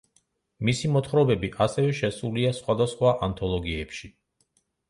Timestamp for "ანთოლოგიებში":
3.29-4.15